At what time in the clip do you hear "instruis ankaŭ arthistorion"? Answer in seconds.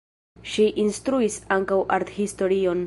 0.85-2.79